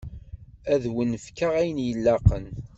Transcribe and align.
Ad 0.73 0.83
wen-fkeɣ 0.93 1.51
ayen 1.61 1.79
ilaqen. 1.89 2.45